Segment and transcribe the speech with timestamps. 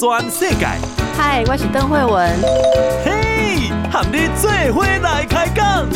[0.00, 0.66] 全世界。
[1.14, 2.34] 嗨，我是邓惠文。
[3.04, 5.86] 嘿，和你做伙来开讲。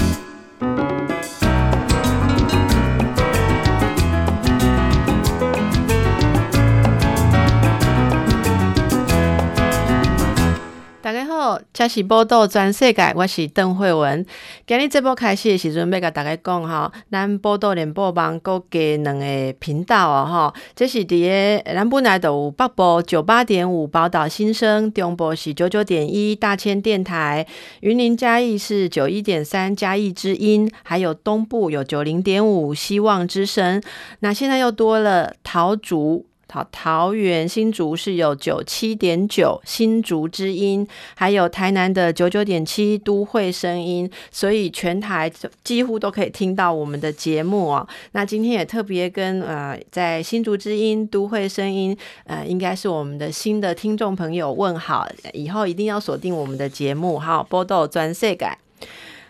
[11.05, 14.25] 大家好，这是报道全世界，我是邓惠文。
[14.66, 27.46] 今日这波开始的时阵，要甲大家讲哈，咱报道联播网各加两个频道哦哈，这是伫个咱本来都有北部九八点五宝岛新生，中部是九九点一大千电台，
[27.80, 33.83] 云林嘉义是九一点三嘉义之音，还有东部有九零点五希望之声。
[34.20, 36.25] 那现在又多了桃竹。
[36.55, 40.86] 好，桃园新竹是有九七点九新竹之音，
[41.17, 45.28] 还有台南的九九点七都会声音，所以全台
[45.64, 47.84] 几乎都可以听到我们的节目哦。
[48.12, 58.63] 那今天也特别跟呃，在新竹之音都会声音，呃，应该是我们的新的听众朋友问好，以后一定要锁定我们的节目，好，波豆转世界。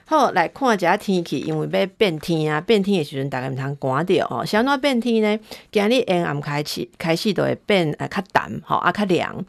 [0.06, 4.44] 好，来看一下天气，因为要变天啊，变天的时阵大概毋通寒着哦。
[4.44, 5.40] 啥物变天呢？
[5.72, 9.44] 今日阴暗开始，开始都会变啊较淡，吼啊较凉。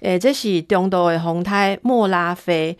[0.00, 2.76] 诶，这是中度的风台莫拉菲。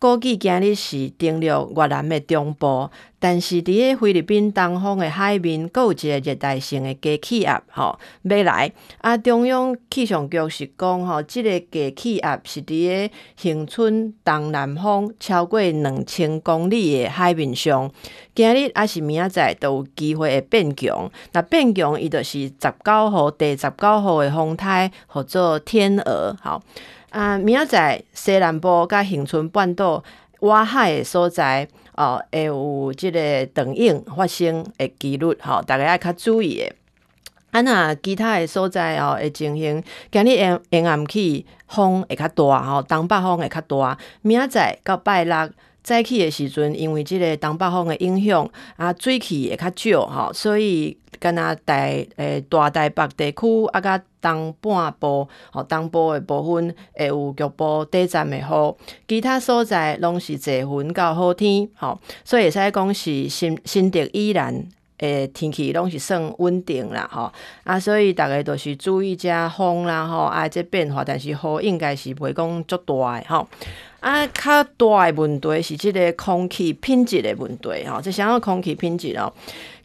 [0.00, 8.72] 估计今日是登陆越南的中部，但是伫个菲律宾东方的海面，阁有一个热带性的低气压，吼要来。
[8.98, 17.90] 啊，中央气象局是讲，吼，即个低气压是伫个恒春东南方超过两千公里的海面上，
[18.36, 21.10] 今日还是明仔载都有机会会变强。
[21.32, 22.52] 那变强，伊就是十
[22.84, 26.62] 九号，第十九号的风台，或做天鹅，吼。
[27.10, 30.02] 啊，明仔载西南部甲恒春半岛
[30.40, 36.74] 外海的所在，哦，会有即个长影发生的几率，吼，大家爱较注意的。
[37.50, 43.98] 啊，那其他的所在哦，会进行，今日沿沿岸去风会较大，吼，东北风会较大。
[44.20, 45.34] 明仔载到拜六
[45.88, 50.96] 早起的时阵，因为即个东北风的影响，啊，水气会较少，吼，所以。
[51.20, 58.74] 跟那台诶大台北地区啊，甲东半部吼东部诶部分会有局部短暂诶雨，
[59.08, 64.64] 其他所在拢是侪云到好天吼，所以会使讲是新新竹依然
[64.98, 67.32] 诶天气拢是算稳定啦吼。
[67.64, 70.18] 啊，所以大家都是注意遮风啦吼。
[70.18, 73.48] 啊，这变化，但是雨应该是袂讲足大诶吼。
[74.00, 79.32] 啊，较大诶问题是即个空气品质诶问题吼，即啥个空气品质哦？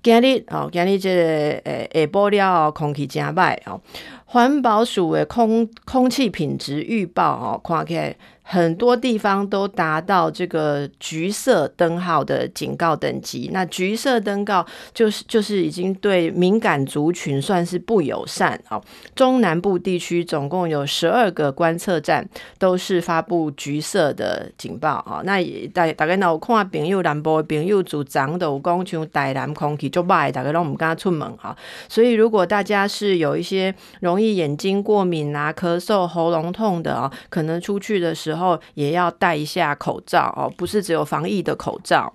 [0.04, 1.24] 今日哦，今日这个
[1.64, 3.82] 诶下晡了，空气诚歹哦。
[4.26, 8.16] 环保署诶空空气品质预报哦，看起来。
[8.46, 13.50] 很多地方都达到这个橘色灯号的警告等级。
[13.54, 18.80] 那橘色灯告就是就是已经对敏感族群算是不友善哦。
[19.16, 22.28] 中南部地区总共有十二个观测站
[22.60, 25.22] 都是发布橘色的警报啊。
[25.24, 31.56] 那也大大概有看朋友南部的朋友组长都讲像台南空气就坏，大概拢唔敢出门哈。
[31.88, 38.33] 所以如果大家是有一些容易眼睛过敏啊、咳嗽、喉咙痛的啊，可能出去的时候。
[38.34, 42.12] 然后也要戴一下口罩哦，不是只有防疫的口罩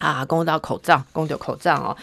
[0.00, 1.96] 啊，公道口罩，公道口罩哦。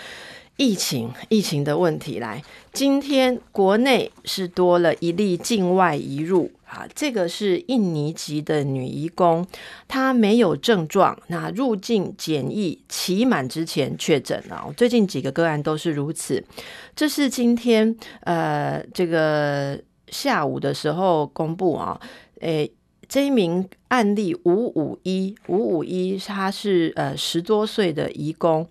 [0.58, 2.42] 疫情，疫情的问题来，
[2.72, 9.46] 今天国内是多了一例境外移入啊，这个是印尼籍的女移工，
[9.86, 14.74] 她没有症状，那入境检疫期满之前确诊了。
[14.78, 16.42] 最近几个个案都是如此，
[16.96, 22.00] 这是今天呃这个下午的时候公布啊，
[22.40, 22.72] 诶。
[23.16, 28.68] 这一名案例五五一五五一，他是呃十多岁的移工。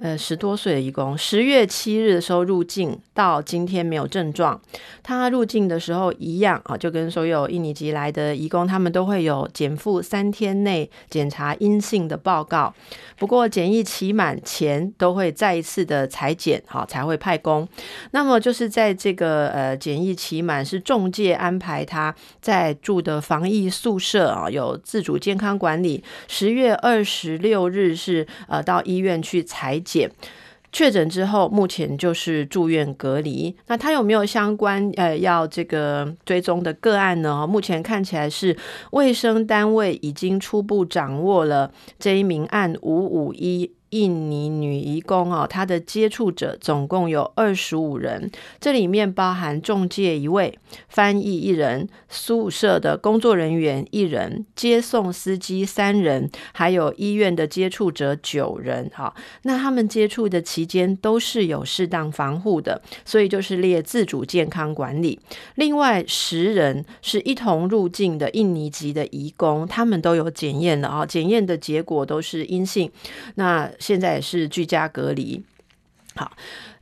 [0.00, 4.60] 呃，十多岁的移工，十月七日的时候入境，到今天没有症状。
[5.02, 12.72] 他入境的时候一样啊，就跟所有印尼籍来的移工，他们都会有检附三天内检查阴性的报告。
[13.16, 17.66] 不过检疫期满前都会再一次的采检，好才会派工。
[18.12, 26.04] 那么就是在这个呃检疫期满，是中介安排他在住的防疫宿舍啊，有自主健康管理。
[26.28, 29.82] 十月二十六日是呃到医院去采。
[29.88, 30.10] 检
[30.70, 33.56] 确诊之后，目前就是住院隔离。
[33.68, 37.46] 那他有没有相关呃要这个追踪的个案呢？
[37.46, 38.54] 目前看起来是
[38.90, 48.30] 卫生单位已经初步掌握了这一名案五五一印尼女移工哦，她的接触者总共有二十五人，
[48.60, 50.58] 这里面包含中介一位、
[50.88, 58.90] 翻译一人、宿舍的工作人员一人、接送司机三人，还有医院的接触者九人。
[58.94, 65.18] 哈，那他们接触的期间都是有适当防护的，所以就是列自主健康管理。
[65.54, 72.90] 另外十人是一同入境的印尼籍的移工，他们都有检验了啊，检验的结果都是阴性。
[73.36, 75.42] 那现在是居家隔离。
[76.14, 76.32] 好，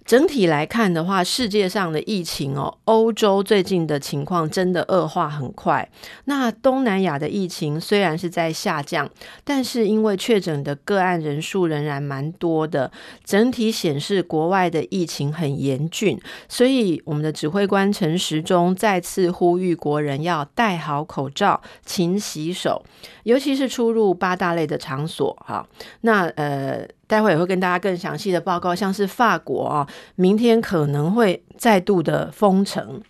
[0.07, 5.89] 整体来看的话，世界上的疫情哦，欧洲最近的情况真的恶化很快。
[6.27, 9.11] 那东南亚的疫情虽然是在下降，
[9.43, 12.93] 但是因为确诊的个案人数仍然蛮多的，
[13.25, 16.17] 整体显示国外的疫情很严峻。
[16.49, 22.85] 所以我们的指挥官陈时中再次呼吁国人要戴好口罩、勤洗手。
[23.25, 25.67] 尤其是出入八大类的场所，哈，
[26.03, 33.01] 那呃，待会也会跟大家更详细的报告，像是法国啊，明天可能会再度的封城。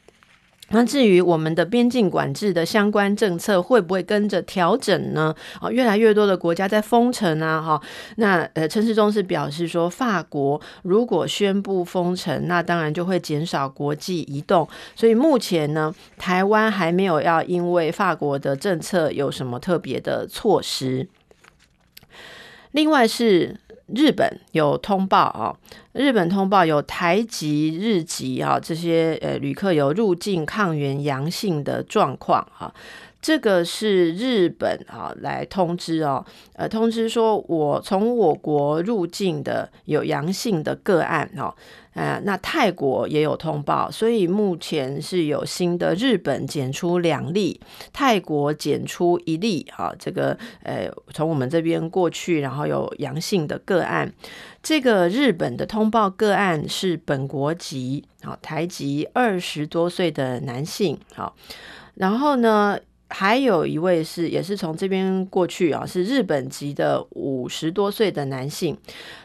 [0.71, 5.33] 那至于我们的边境管制的相关政策会不会跟着调整呢？
[5.61, 7.81] 哦，越来越多的国家在封城啊，哈。
[8.17, 14.69] 那呃，陈世忠是表示说，法国如果宣布封城，那当然就会减少国际移动。
[14.97, 21.09] 所以目前呢，台湾还没有要因为法国的政策有什么特别的措施。
[22.73, 23.61] 另外是。
[23.95, 25.55] 日本有通报啊，
[25.93, 32.73] 日本通报有台籍、日籍啊这些呃旅客有入境抗原阳性的状况啊，
[33.23, 36.25] 这个是日本啊来通知哦，
[36.55, 41.55] 呃通知说我从我国入境的有阳性的个案哦。
[41.97, 47.59] 呃，那泰国也有通报，所以目前是有新的，日本检出两例，
[47.91, 54.13] 泰国检出一例，啊，这个呃，从我们这边过去，然后有阳性的个案，
[54.63, 61.35] 这个日本的通报个案是本国籍，啊，台籍二十多岁的男性，好，
[61.95, 62.79] 然后呢，
[63.09, 68.77] 还有一位是也是从这边过去啊，是日本籍的五十多岁的男性。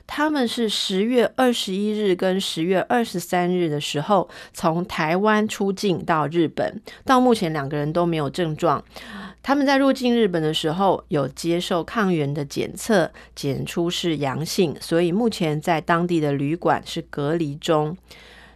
[0.05, 8.83] 他们是十月二十一日跟十月二十三日的时候从台湾出境到日本，到目前两个人都没有症状。
[9.41, 17.97] 他们在入境日本的时候有接受抗原的检测，检出是阳性，所以目前在当地的旅馆是隔离中。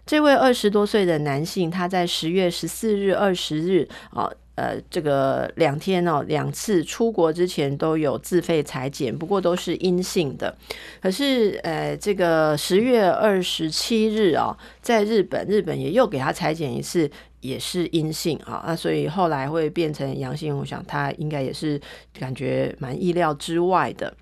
[0.06, 4.30] 这位二十多岁的男性，他在十月十四日、二十日啊。
[4.56, 10.56] 呃这个两天哦，两次出国之前都有自费采检，不过都是阴性的。
[11.02, 17.10] 可是，呃，这个十月二十七日哦，在日本，日本也又给他采检一次，
[17.42, 18.64] 也是阴性啊。
[18.66, 21.80] 那所以后来会变成阳性，我想他应该也是
[22.18, 24.14] 感觉蛮意料之外的。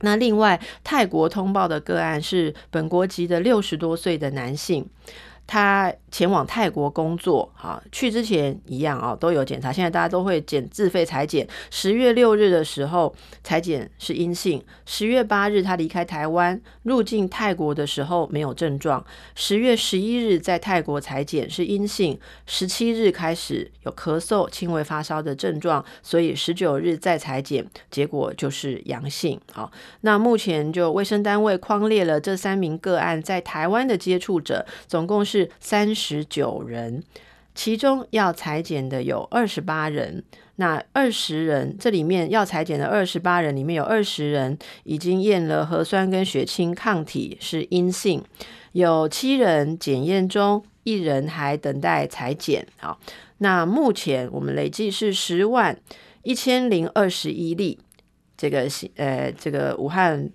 [0.00, 4.88] 那另外，泰国通报的个案是本国籍的六十多岁的男性。
[5.48, 9.72] 他前往泰国工作，哈，去之前一样啊，都有检查。
[9.72, 11.48] 现在大家都会检自费采检。
[11.70, 19.02] 十月六日的时候采检是阴性，十月八日他离开台湾入境泰国的时候没有症状，
[19.34, 29.40] 十月十一日在泰国采检是阴性，十七日开始有咳嗽、轻微发烧的症状，所以十九日再采检，结果就是阳性。
[29.52, 29.72] 好，
[30.02, 35.37] 那目前就卫生单位框列了这三名个案在台湾的接触者，总共是。
[35.38, 37.02] 是三十九人，
[37.54, 40.24] 其中要采检的有二十八人。
[40.56, 48.24] 那二十人，这里面要采检的二十八人里面有二十人已经验了核酸跟血清抗体是阴性，
[48.72, 52.66] 有七人检验中，一人还等待裁剪。
[52.78, 52.98] 好，
[53.38, 55.78] 那目前我们累计是十万
[56.24, 57.78] 一千零二十一例，
[58.36, 60.28] 这个呃，这个武汉。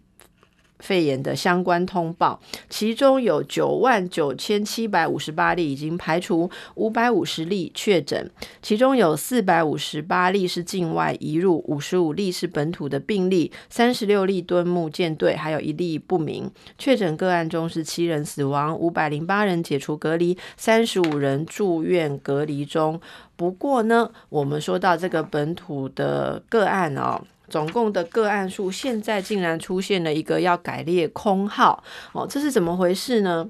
[0.83, 8.29] 肺炎的相关通报，其中有九万九千七百五十八例已经排除，五百五十例确诊，
[8.61, 16.51] 其中有四百五十八例是境外移入，五十五例是本土的病例，三十六例敦睦舰队，还有一例不明。
[16.77, 22.99] 确诊个案中是七人死亡，五百零八人解除隔离，三十五人住院隔离中。
[23.37, 27.21] 不过呢，我们说到这个本土的个案哦。
[27.53, 31.83] 总共的个案数，现在竟然出现了一个要改列空号
[32.13, 33.47] 哦，这是怎么回事呢？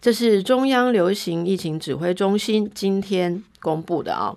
[0.00, 4.34] 这是中央流行疫情指挥中心今天公布的啊、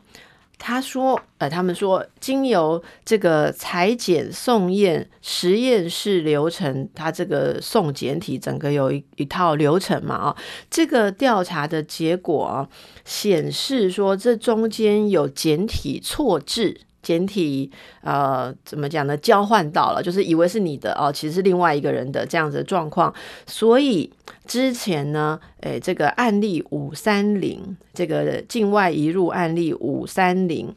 [0.60, 10.36] 他说，呃，他们说，经由这个采检送验实验室流程，他这个送检体整个有一一套流程嘛啊、哦，
[10.70, 12.68] 这个调查的结果啊，
[13.06, 16.82] 显示说，这中间有检体错置。
[17.04, 17.70] 检体
[18.02, 19.16] 呃怎么讲呢？
[19.18, 23.14] 交换到了，就是以为是你的哦，其实是另外一个人的这样子的状况。
[23.46, 24.10] 所以
[24.48, 30.74] 之前呢，诶，这个案例五三零，这个境外移入案例五三零，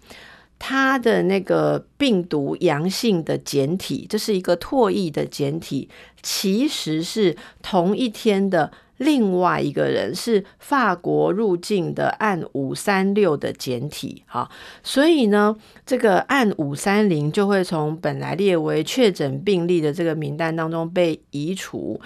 [0.59, 5.88] 它的那个病毒阳性的检体，这是一个唾液的检体，
[6.21, 8.73] 其实是同一天的。
[8.99, 14.50] 另外一个人是法国入境的案五三六的简体，哈，
[14.83, 22.00] 所以呢，这个案五三零就会从本来列为确诊病例的这个名单当中被移除。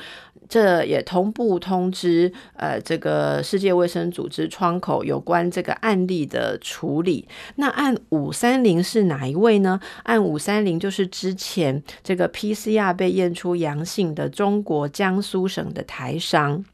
[0.49, 7.28] 这也同步通知，呃，这个世界卫生组织窗口有关这个案例的处理。
[7.54, 9.78] 那案五三零是哪一位呢？
[10.02, 16.64] 案五三零就是之前这个 PCR 被验出阳性的中国江苏省的台商。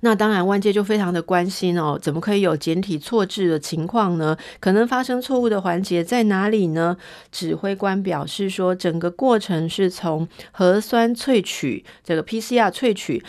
[0.00, 4.36] 那当然，外界就非常的关心哦，怎么可以有简体错字的情况呢？
[4.58, 6.96] 可能发生错误的环节在哪里呢？
[7.30, 13.22] 指挥官表示说，整个过程是从核酸萃取，这个 PCR 萃取。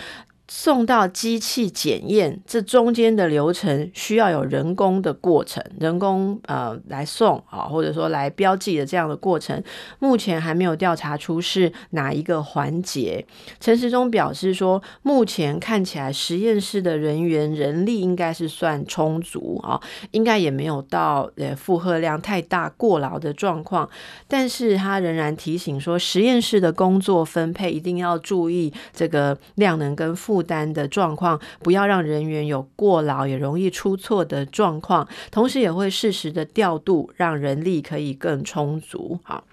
[0.54, 9.64] 送到机器检验，这中间的流程需要有人工的过程，人工呃来送啊，或者说来标记的这样的过程，
[10.00, 13.26] 目前还没有调查出是哪一个环节。
[13.62, 19.80] 陈时中表示说，目前看起来实验室的人员人力应该是算充足啊，
[20.12, 23.90] 应该也没有到呃负荷量太大过劳的状况，
[24.28, 30.41] 但是他仍然提醒说，实验室的工作分配一定要注意这个量能跟负。
[30.42, 39.20] 负担的状况，不要让人员有过劳也容易出错的状况，同时也会适时的调度，让人力可以更充足。
[39.22, 39.44] 好，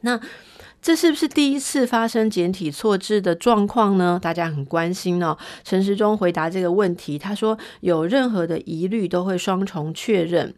[0.00, 0.18] 那
[0.80, 4.18] 这是不是第一次发生简体错字的状况呢？
[4.22, 5.36] 大家很关心哦。
[5.62, 10.54] 陈时中回答这个问题，他说有任何的疑虑都会双重确认。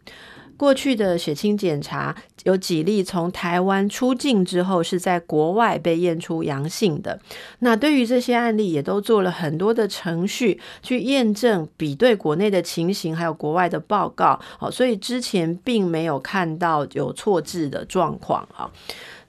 [0.55, 7.19] 过去的血清检查有几例从台湾出境之后是在国外被验出阳性的，
[7.59, 18.69] 那对于这些案例也都做了很多的程序去验证、比对国内的情形还有国外的报告，好，所以之前并没有看到有错字的状况啊。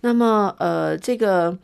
[0.03, 1.57] 那么呃，这个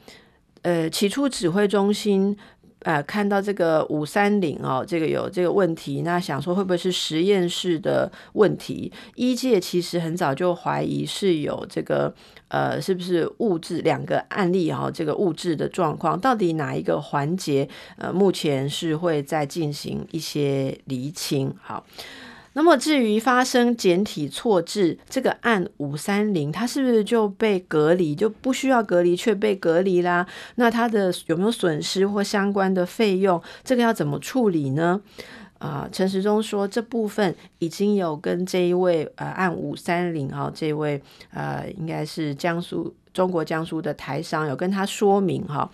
[0.62, 2.36] 呃，起初指挥中心。
[2.82, 8.90] 呃，看到这个五三零哦，这个有这个问题，那想说会不会是实验室的问题？
[9.14, 12.14] 一届其实很早就怀疑是有这个
[12.48, 14.90] 呃，是不是物质两个案例、哦？
[14.92, 17.68] 这个物质的状况，到底哪一个环节？
[17.98, 21.54] 呃，目前是会在进行一些厘清。
[21.62, 21.84] 好。
[22.60, 30.26] 那么至于发生简体错置这个案五三零，它是不是就被隔离，就不需要隔离却被隔离啦？
[30.56, 33.42] 那它的有没有损失或相关的费用？
[33.64, 35.00] 这个要怎么处理呢？
[35.56, 41.00] 啊、呃，陈时中说这部分已经有跟这一位呃案五三零啊这位
[41.32, 45.70] 呃应该是江苏中国江苏的台商有跟他说明哈。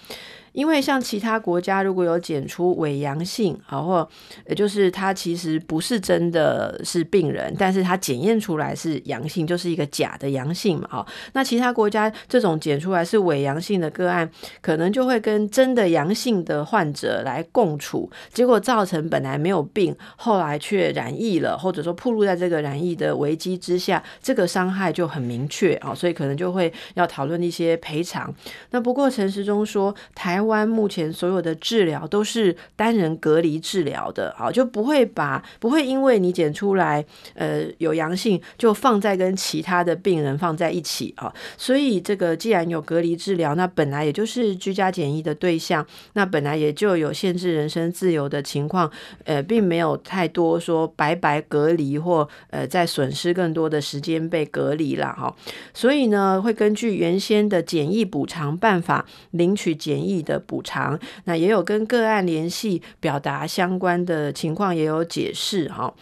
[0.56, 4.08] 因为像其他国家如果有检出伪阳性，啊，或
[4.48, 11.06] 也就是他其实不是真的是病人，但是他检验出来是阳性，就是一个假的阳性嘛，哈。
[11.34, 14.26] 那其他国家这种检出来是伪阳性的个案，
[14.62, 28.34] 可能就会跟真的阳性的患者来共处，结果造成本来没有病，后来却染疫了，或者说暴露在这个染疫的危机之下，这个伤害就很明确啊，所以可能就会要讨论一些赔偿。
[28.70, 30.45] 那不过陈时中说台。
[30.46, 48.90] 湾目前所有的治疗都是单人隔离治疗的，好，就不会把不会因为你检出来呃有阳性就放在跟其他的病人放在一起啊，所以这个既然有隔离治疗，那本来也就是居家检疫的对象，那本来也就有限制人身自由的情况，
[49.24, 55.34] 呃，并没有太多说白白隔离或呃再损失更多的时间被隔离了哈，
[55.74, 60.35] 所以呢会根据原先的检疫补偿办法领取检疫的。
[60.38, 65.92] 补偿，那也有跟个案联系，表达相关的情况，也有解释哈。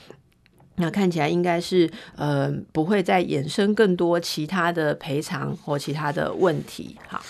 [0.76, 6.96] 那看起来应该是呃不会再衍生更多其他的赔偿或其他的问题。
[7.06, 7.22] 好，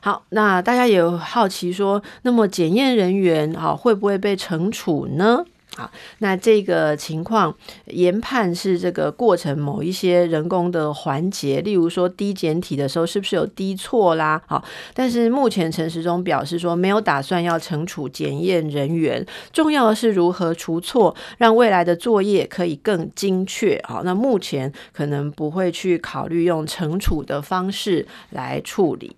[0.00, 5.44] 好，那大家也有好奇说，那么检验人员哈会不会被惩处呢？
[5.76, 5.90] 好，
[6.20, 7.54] 那这个情况
[7.88, 14.40] 研判是这个过程某一些人工的环节，例如说低检体的时候是不是有滴错啦？
[14.46, 14.64] 好，
[14.94, 23.78] 但是目前陈时中表示说没有打算要惩处检验人员，重要的是如何除错，让未来的作业可以更精确。
[23.86, 29.14] 好，那目前可能不会去考虑用惩处的方式来处理。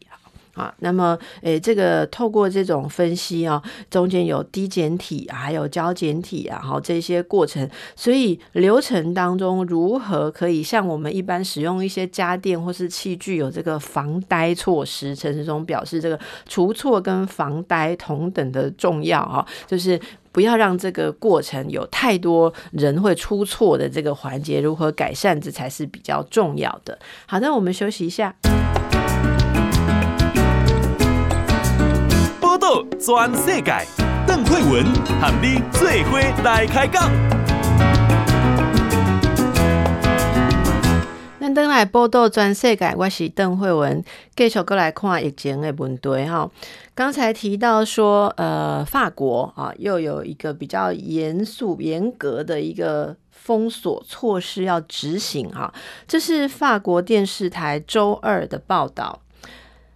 [0.58, 0.74] 啊。
[0.80, 15.14] 那么，诶，这个透过这种分析啊，中间有低检体，还有胶检体啊，好这些过程，所以流程当中如何可以像我们一般使用一些家电或是器具有这个防呆措施？
[15.14, 19.98] 陈时中表示，这个除错跟防呆同等的重要啊，就是。
[20.30, 26.96] 不要让这个过程有太多人会出错的这个环节，如何改善，这才是比较重要的。
[27.26, 28.32] 好的，我们休息一下。
[32.98, 33.72] 全世界，
[34.26, 34.84] 邓惠文
[35.20, 37.10] 和你做伙来开讲。
[41.54, 44.04] 登来报道全世界，我是邓惠文，
[44.36, 46.48] 继续过来看疫情的问题哈。
[46.94, 55.72] 刚才提到说，呃，法国啊，又有一个比较严肃、严格的一个封锁措施要执行哈。
[56.06, 59.20] 这是法国电视台周二的报道，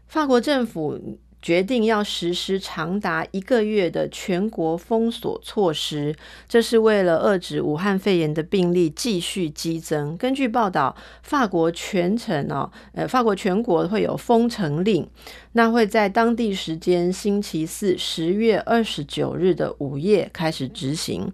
[0.08, 0.98] 法国政府。
[1.42, 6.14] 决定要实施长达一个月的全国封锁措施，
[6.48, 10.16] 这是为了遏制武汉肺炎的病例继续激增。
[10.16, 15.04] 根据报道，法国全城哦，呃，法国全国会有封城令，
[15.52, 21.32] 那会在当地时间星期四十月二十九日的午夜开始执行。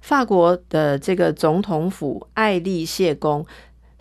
[0.00, 3.46] 法国的这个总统府爱丽舍宫。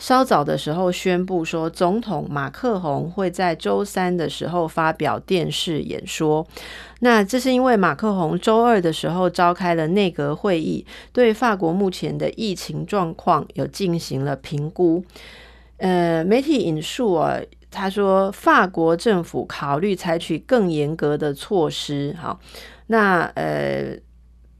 [0.03, 6.45] 稍早的时候宣布说，总统马克宏会在周三的时候发表电视演说。
[6.99, 15.01] 那这是因为马克宏周二的时候召开了内阁会议，对法国目前的疫情状况有进行了评估。
[15.77, 17.39] 呃，媒体引述啊，
[17.71, 22.13] 他说法国政府考虑采取更严格的措施。
[22.19, 22.37] 好，
[22.87, 23.97] 那呃。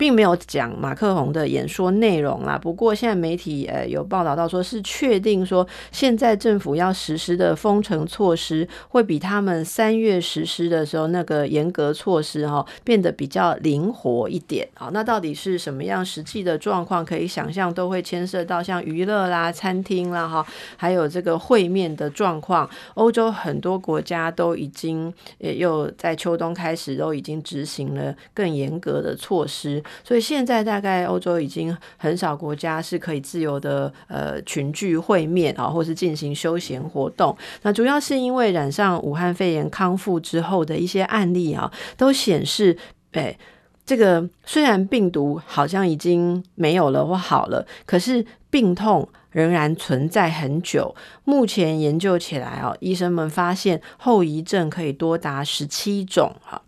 [0.04, 2.60] 并没有讲马克宏的演说内容啦。
[2.62, 14.68] 不过现在媒体呃有报道到，说是确定说现在政府要实施的封城措施会比他们三月实施的时候那个严格措施哈变得比较灵活一点。
[14.74, 17.06] 好，那到底是什么样实际的状况？
[17.06, 20.46] 可以想象都会牵涉到像娱乐啦、餐厅啦哈，
[20.76, 22.70] 还有这个会面的状况。
[22.96, 29.82] 欧洲很多国家都已经也又在秋冬开始都已经执行了更严格的措施。
[30.04, 37.36] 所以现在大概欧洲已经很少国家是可以自由的呃群聚会面啊，或是进行休闲活动。
[37.64, 42.78] 那主要是因为染上武汉肺炎康复之后的一些案例啊，都显示，
[43.12, 43.38] 哎，
[43.86, 50.96] 这个虽然病毒好像已经没有了或好了，可是病痛仍然存在很久。
[51.24, 56.62] 目前研究起来啊，医生们发现后遗症可以多达十七种哈。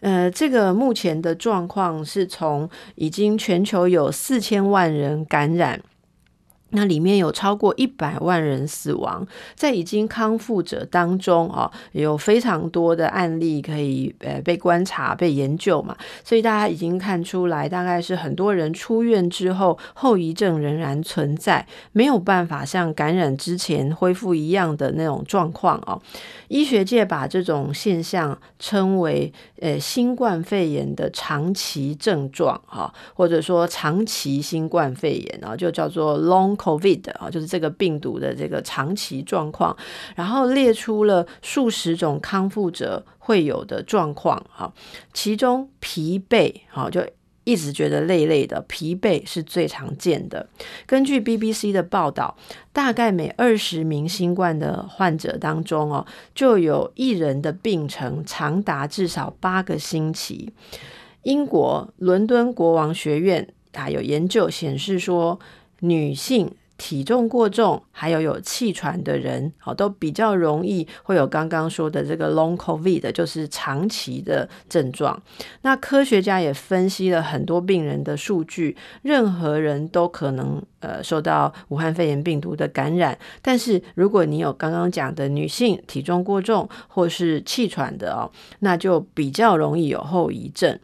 [0.00, 5.80] 呃，这个目前的状况是从已经全球有四千万人感染。
[6.70, 25.98] 那里面有超过一百万人死亡，在已经康复者当中啊，有非常多的案例可以呃被观察、被研究嘛，所以大家已经看出来，大概是很多人出院之后后遗症仍然存在，没有办法像感染之前恢复一样的那种状况哦。
[26.48, 36.57] 医学界把这种现象称为呃新冠肺炎的长期症状哈，或者说长期新冠肺炎啊，就叫做 long。
[36.58, 39.74] COVID 啊，就是这个病毒的这个长期状况，
[40.14, 44.70] 然后列出了数十种康复者会有的状况啊，
[45.14, 47.00] 其中疲惫哈，就
[47.44, 50.46] 一直觉得累累的，疲惫是最常见的。
[50.84, 52.36] 根据 BBC 的报道，
[52.74, 60.52] 大概每二十名新冠的患者当中哦，就有一人的病程长达至少八个星期。
[61.22, 65.38] 英国伦敦国王学院啊，有研究显示说。
[65.80, 75.20] 女性体重过重，还有有气喘的人，好，都比较容易会有刚刚说的这个 Long COVID，就是长期的症状。
[75.62, 83.18] 那科学家也分析了很多病人的数据，任何人都可能呃受到武汉肺炎病毒的感染。
[83.42, 90.78] 但是如果你有刚刚讲的女性体重过重或是气喘的哦，那就比较容易有后遗症。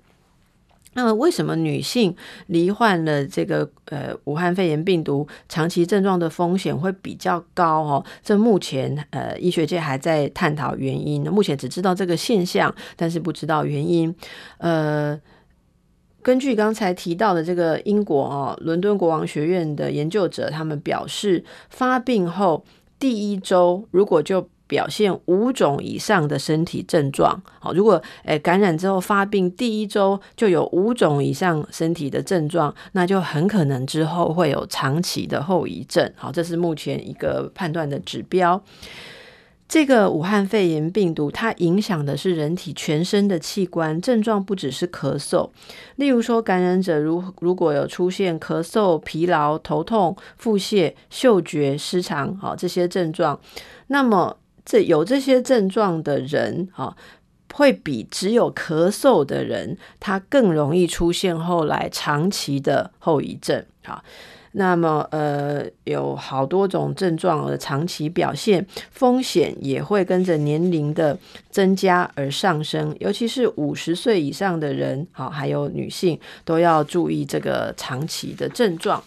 [0.94, 2.14] 那么，为什么女性
[2.46, 7.82] 罹患了这个呃武汉肺炎病毒长期症状的风险会比较高？
[7.82, 11.22] 哦，这目前呃医学界还在探讨原因。
[11.30, 14.14] 目前只知道这个现象，但是不知道原因。
[14.58, 15.20] 呃，
[16.22, 22.64] 根据刚才提到的这个英国哦，伦敦国王学院的研究者，他们表示，发病后
[22.98, 38.60] 第一周如果就表现五种以上的身体症状，好，如果诶感染之后发病第一周就有五种以上身体的症状，那就很可能之后会有长期的后遗症，好，这是目前一个判断的指标。
[39.66, 45.48] 这个武汉肺炎病毒，它影响的是人体全身的器官，症状不只是咳嗽。
[45.96, 53.40] 例如说，感染者如如果有出现咳嗽、疲劳、头痛、腹泻、嗅觉失常，好这些症状，
[53.86, 56.96] 那么这有这些症状的人，啊，
[57.52, 64.02] 会比只有咳嗽的人，他更容易出现后来长期的后遗症，啊。
[64.56, 71.18] 那么，呃，有好多种症状的长期表现，风险也会跟着年龄的
[71.50, 79.02] 增加而上升，尤其是五十岁以上的人，好，还有女性都要注意这个长期的症状，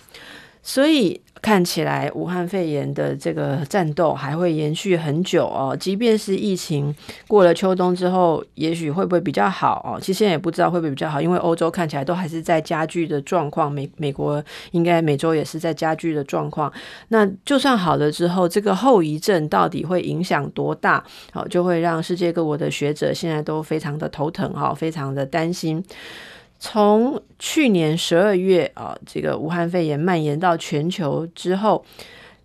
[0.68, 1.22] 所以。
[1.40, 6.94] 看起来武汉肺炎的这个战斗还会延续很久哦，即便是疫情
[7.28, 10.02] 过了秋冬之后，也许会不会比较好哦？
[10.02, 16.74] 其实现在也不知道会不会比较好，因为欧洲看起来都还是在加剧的状况，美美国应该每周也是在加剧的状况。
[17.10, 21.02] 那就算好了之后，这个后遗症到底会影响多大？
[21.32, 25.82] 好，就会让世界各国的学者现在都非常的头疼哈，非常的担心。
[26.60, 31.86] 从去年十二月啊，这个武汉肺炎蔓延到全球之后，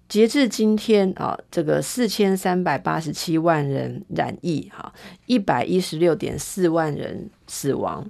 [0.08, 4.92] 截至今天啊，这个四千三百八十七万人染疫，哈，
[5.26, 8.08] 一百一十六点四万人死亡。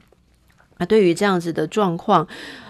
[0.79, 2.27] 那对于这样子的状况，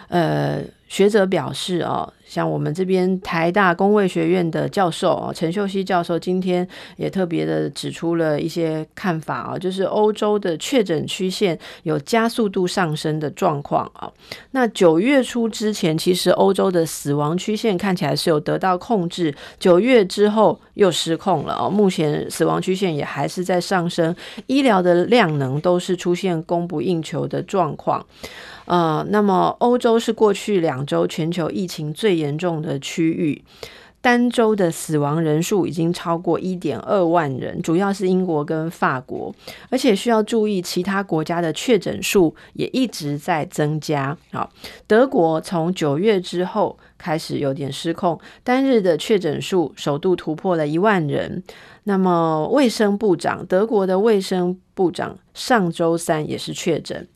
[0.09, 0.63] 呃。
[0.93, 6.67] 学者表示，哦，像我们这边台大公卫学院的教授哦，陈秀熙教授今天
[6.97, 14.11] 也特别的指出了一些看法啊，就是欧洲的确诊曲线有加速度上升的状况啊。
[14.53, 21.69] 那九月初之前，其实欧洲的死亡曲线看起来是有得到控制，九月之后又失控了哦。
[21.69, 24.17] 目前死亡曲线也还是在上升，
[24.47, 28.03] 医疗的量能都是出现供不应求的状况。
[28.65, 33.43] 呃，那么欧洲是过去两周全球疫情最严重的区域，
[34.01, 39.35] 单周的死亡人数已经超过一点二万人，主要是英国跟法国，
[39.71, 44.17] 而且需要注意，其他国家的确诊数也一直在增加。
[44.33, 44.51] 好，
[44.87, 51.43] 德国从九月之后开始有点失控，单日的确诊数首度突破了一万人。
[51.85, 57.09] 那么卫生部长，德国的卫生部长上周三也是确诊。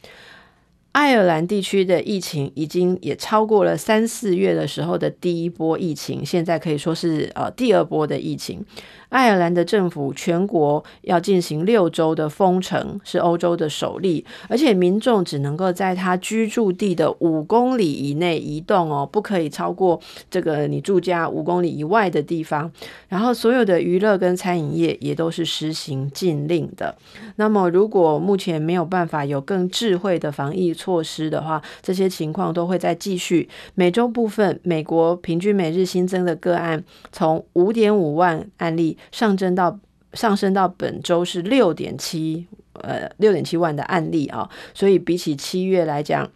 [0.96, 8.64] 爱尔兰地区的疫情已经也超过了三四月的时候的第一波疫情，现在可以说是呃第二波的疫情。
[9.11, 22.70] 爱尔兰的政府全国要进行六周的封城，是欧洲的首例，而且民众只能够在他居住地的五公里以内移动哦，不可以超过这个你住家五公里以外的地方。
[23.09, 26.96] 然后所有的娱乐跟餐饮业也都是实行禁令的。
[27.37, 33.49] 那么如果目前没有办法有更智慧的防疫措施的话，这些情况都会再继续。
[33.75, 38.96] 每周部分，美国平均每日新增的个案从五点五万案例。
[39.11, 39.77] 上升到
[40.12, 46.31] 上升到本周是六点七呃六点七万的案例啊，所以比起七月来讲，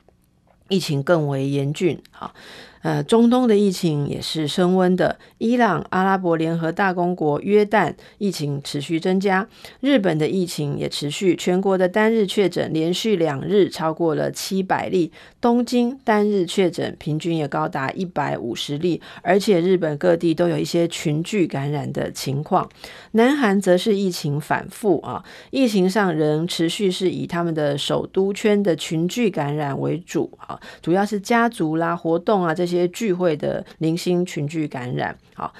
[0.69, 2.35] 疫情更为严峻啊。
[2.83, 5.19] 呃，中东的疫情也是升温的。
[5.39, 9.47] 伊朗、阿拉伯联合大公国、约旦疫情持续增加，
[9.81, 15.13] 日本的疫情也持续，全国的单日确诊连续两日超过了七百例。
[15.41, 22.69] 东京单日确诊平均也高达一百五十例，而且日本各地都有一些群聚感染的情况。
[23.13, 32.81] 南韩则是疫情反复啊，疫情上仍持续是以他们的首都圈的群聚感染为主啊，主要是家族啦、活动啊这一。
[32.81, 35.53] 些聚会的零星群聚感染，好，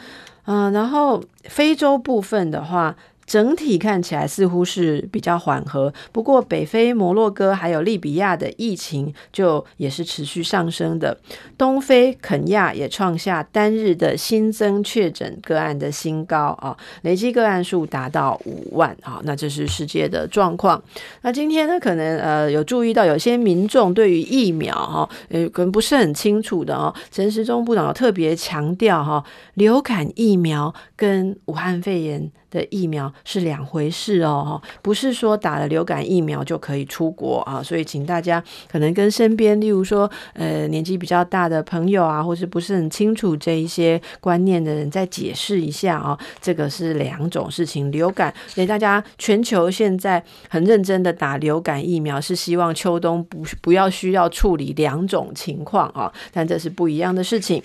[0.45, 2.97] 嗯，然后非洲部分的话。
[3.31, 11.17] 整体看起来似乎是比较缓和，不过北非摩洛哥还有利比亚的疫情就也是持续上升的。
[11.57, 19.21] 东非肯亚也创下单日的新增确诊个案的新高啊，累计个案数达到五万啊。
[19.23, 20.83] 那这是世界的状况。
[21.23, 26.93] 那今天呢，可能呃有注意到有些民众对于疫苗哈，呃可能不是很清楚的哦。
[27.13, 47.91] 陈时中部长特别强调哈，流感疫苗跟武汉肺炎的疫苗是两回事哦，不是说打了流感疫苗就可以出国啊，所以请大家可能跟身边，例如说呃年纪比较大的朋友啊，或是不是很清楚这一些观念的人再解释一下啊，这个是两种事情。
[47.91, 57.63] 流感，所以大家全球现在很认真的打流感疫苗，是希望秋冬不不要需要处理两种情况啊，但这是不一样的事情。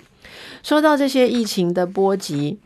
[0.62, 2.58] 说到这些疫情的波及。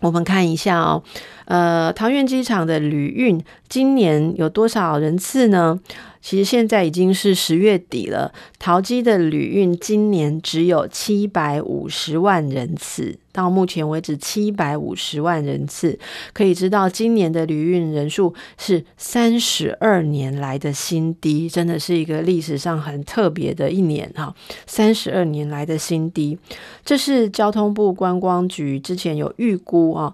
[0.00, 1.02] 我们看一下哦，
[1.48, 5.80] 呃，桃园机场的旅运今年有多少人次呢？
[6.20, 15.98] 其实现在已经是十月底了，桃机的旅运今年只有七百五十万人次，到目前为止七百五十万人次，
[16.34, 24.34] 可以知道今年的旅运人数是三十二年来的新低，真的是一个历史上很特别的一年哈，
[24.66, 26.36] 三十二年来的新低，
[26.84, 30.12] 这是交通部观光局之前有预估啊。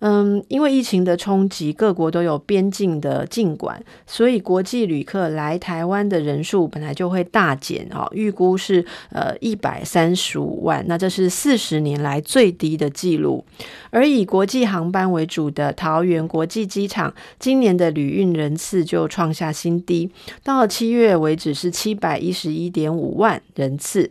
[0.00, 8.06] 嗯，因为疫情的冲击，各国都有边境的禁管，所以国际旅客来台湾的人数本来就会大减哦。
[8.12, 13.42] 预估是呃一百三十五万，那这是四十年来最低的记录。
[13.90, 20.10] 而以国际航班为主的桃园国际机场，今年的旅运人次就创下新低，
[20.42, 24.10] 到七月为止是七百一十一点五万人次。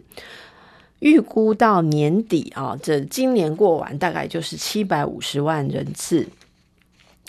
[1.03, 6.25] 预估到年底啊，这今年过完大概就是七百五十万人次。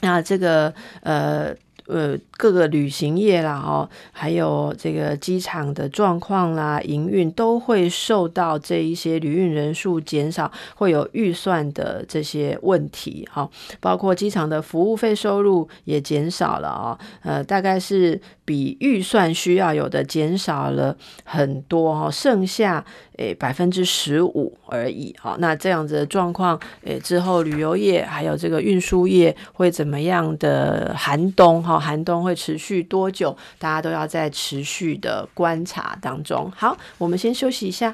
[0.00, 1.54] 那这个呃。
[1.86, 13.48] 呃，各个旅行业啦，哦，还有这个机场的状况啦，营运都会受到这一些旅运人数减少，会有预算的这些问题，哈，
[13.80, 22.84] 包括机场的服务费收入也减少了啊，呃，大概是比预算需要有的减少了很多哈，剩下
[23.16, 31.78] 诶百分之十五而已，好，那这样子的状况，诶之后旅游业还有这个运输业会怎么样的寒冬哈？
[31.78, 33.36] 寒冬会持续多久？
[33.58, 36.50] 大家都要在持续的观察当中。
[36.56, 37.92] 好，我们先休息一下。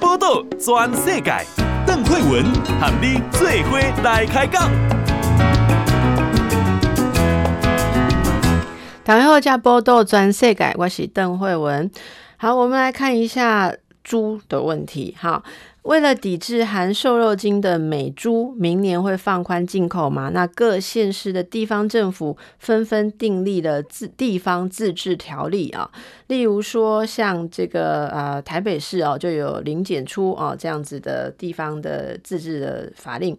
[0.00, 1.32] 报道全世界，
[1.86, 2.44] 邓惠文
[2.80, 4.68] 喊你最伙来开讲。
[9.04, 11.90] 大家好，加波道全世界，我是邓惠文。
[12.36, 13.72] 好，我们来看一下
[14.10, 15.14] 猪的问题。
[15.16, 15.44] 好。
[15.82, 20.28] 为了抵制含瘦肉精的美猪，明年会放宽进口嘛？
[20.28, 25.90] 那各县市的地方政府纷纷订立了自地方自治条例啊，
[26.26, 33.34] 例如说像这个呃台北市哦，就有零检出哦这样子的地方的自治的法令。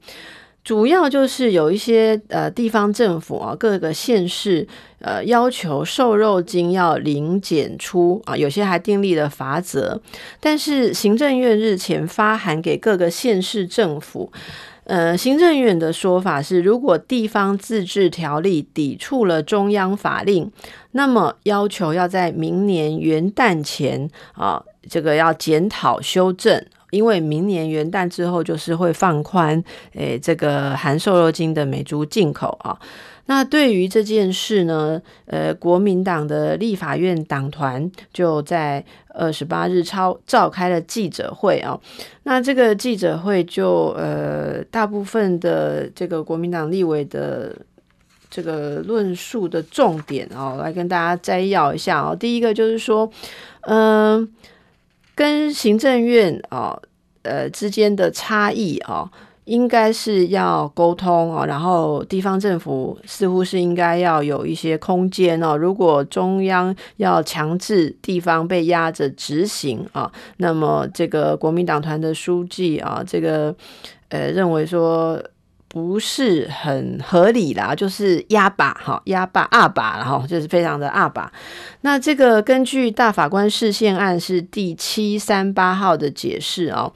[0.64, 4.68] 主要就是有一些呃地方政府啊，各个县市
[5.00, 10.00] 呃要求瘦肉精要零检出啊，有些还订立了罚则。
[10.40, 14.32] 但是行政院日前发函给各个县市政府，
[14.84, 20.52] 呃，行政院的说法是，如果地方自治条例抵触了中央法令，
[20.92, 26.64] 那么要求要在明年元旦前啊，这个要检讨修正。
[26.92, 29.62] 因为明年元旦之后就是会放宽，
[29.94, 32.78] 诶，这个含瘦肉精的美猪进口啊。
[33.28, 41.80] 那对于这件事呢，呃，国民党的立法院党团就在二十八日超召开了记者会啊。
[42.24, 47.56] 那这个记者会就呃，大部分的这个国民党立委的
[48.30, 52.14] 这个论述的重点啊，来跟大家摘要一下啊。
[52.14, 53.10] 第一个就是说，
[53.62, 54.28] 嗯、
[55.22, 56.76] 跟行政院啊，
[57.22, 59.08] 呃之间的差异啊，
[59.46, 65.56] 应该是要沟通啊，然后地方政府似乎是应该要有一些空间哦。
[65.56, 73.56] 如果中央要强制地方被压着执行啊，那么这个国民党团的书记啊，这个
[74.10, 75.22] 呃认为说。
[75.72, 81.32] 不是很合理啦，就是压把哈，压把二把然后就是非常的二把。
[81.80, 86.92] 那这个根据大法官释宪案是第七三八号的解释哦。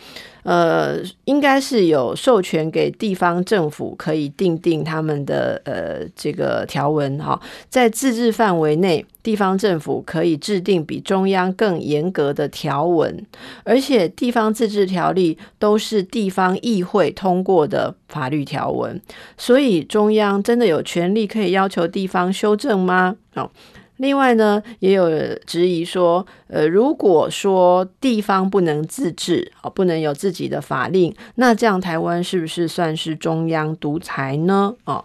[0.46, 13.26] 呃，应该是有授权给地方政府可以订定他们的呃这个条文哈，在自治范围内，地方政府可以制定比中央更严格的条文，
[13.64, 19.02] 而且地方自治条例都是地方议会通过的法律条文，
[19.36, 23.16] 所以中央真的有权利可以要求地方修正吗？
[23.34, 23.50] 哦。
[23.98, 25.10] 另外呢，也有
[25.46, 34.76] 质疑说，呃，如果说地方不能自治，哦，不能有自己的法令，那这样台湾是不是算是中央独裁呢？
[34.84, 35.02] 哦，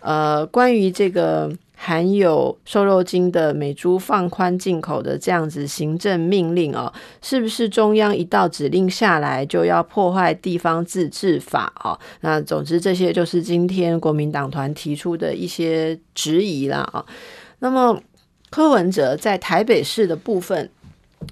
[0.00, 11.70] 呃，关于这个含有瘦肉精的美猪放宽进口的这样子行政命令哦，是不是中央一道指令下来就要破坏地方自治法？
[11.84, 16.78] 哦，那总之这些就是今天国民党团提出的一些质疑啦。
[16.92, 17.04] 啊，
[17.58, 18.00] 那么。
[18.50, 20.68] 柯文哲在台北市的部分，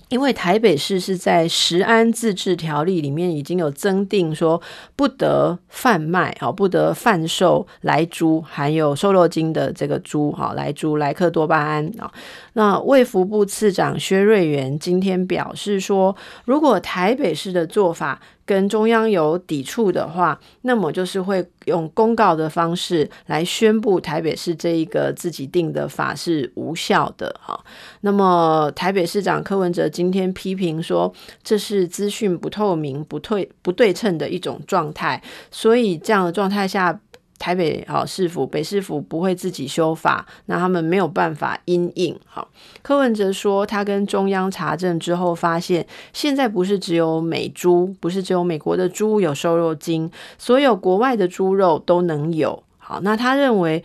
[0.08, 4.62] 因为台北市是在食安自治条例里面已经有增定说
[4.94, 12.12] 不得贩卖啊，不得贩售莱猪含有瘦肉精的这个猪哈，莱猪莱克多巴胺啊。
[12.52, 27.62] 那卫福部次长薛瑞元今天表示说，如果台北市的做法跟中央有抵触的话，那么就是会用公告的方式来宣布台北市这一个自己定的法是无效的哈。
[28.00, 36.98] 那么台北市长柯文哲今天批评说，这是资讯不透明、不对不对称的一种状态，所以这样的状态下。
[37.38, 42.18] 台北好市府、北市府不会自己修法，那他们没有办法因应。
[42.26, 42.48] 好，
[42.82, 52.64] 柯文哲说，他跟中央查证之后发现，现在不是只有美猪，不是只有美国的猪有瘦肉精，所有国外的猪肉都能有。
[52.76, 53.84] 好，那他认为，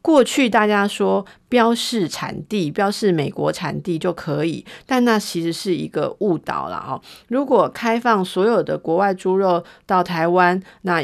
[0.00, 6.80] 过去大家说标示产地、标示美国产地就可以，但那其实是一个误导了。
[6.80, 11.02] 哈，如果开放所有的国外猪肉到台湾，那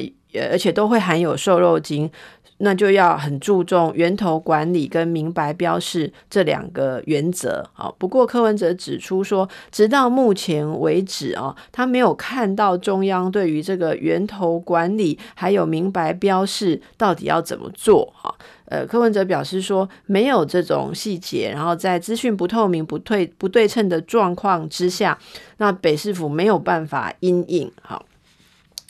[0.50, 2.10] 而且都会含有瘦肉精，
[2.58, 7.68] 那就要很注重源头管理跟明白标示这两个原则。
[7.72, 18.12] 好，不过柯文哲指出说，直到目前为止啊，他没有看到中央对于这个源头管理还有明白标示到底要怎么做。
[18.14, 18.32] 哈，
[18.66, 25.18] 呃，柯文哲表示说，没有这种细节，然后在资讯不透明、不对不对称的状况之下，
[25.58, 27.70] 那北市府没有办法因应。
[27.82, 28.06] 好。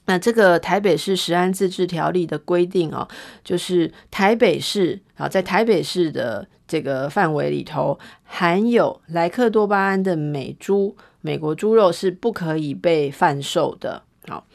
[0.06, 3.08] 那这个台北市食安自治条例的规定哦，
[3.42, 14.02] 就是台北市啊，在台北市的这个范围里头，含有莱克多巴胺的美猪、美国猪肉是不可以被贩售的。
[14.26, 14.46] 好。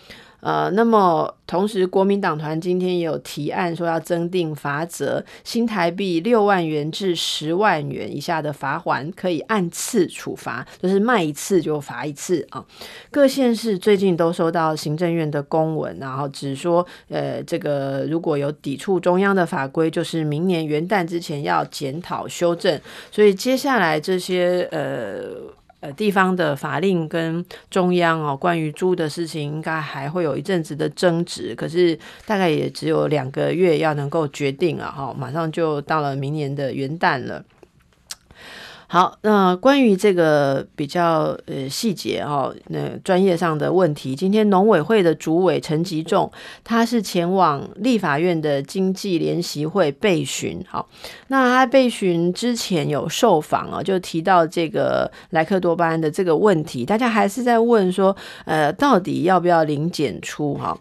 [0.42, 12.64] 呃，那么同时，国民党团今天也有提案说要增订罚则，新台币六万元至十万元以下的罚锾可以按次处罚，就是卖一次就罚一次啊。
[13.12, 22.80] 各县市最近都收到行政院的公文，然后只说，呃，这个如果有抵触中央的法规，就是明年元旦之前要检讨修正。
[23.12, 25.59] 所以接下来这些呃。
[25.82, 31.56] 呃，地方的法令跟中央哦，关于猪的事情，应该还会有一阵子的争执。
[31.56, 37.44] 可是大概也只有两个月要能够决定了哈，马上就到了明年的元旦了。
[38.92, 46.32] 好，那关于这个比较呃细节哦，那专业上的问题，今天农委会的主委陈吉仲，
[46.64, 50.60] 他是前往立法院的经济联席会备询。
[50.68, 50.90] 好，
[51.28, 60.56] 那他备询之前有受访啊，就提到这个莱克多巴胺的这个问题，大家还是在问说，呃，到底要不要零检出？
[60.56, 60.76] 哈，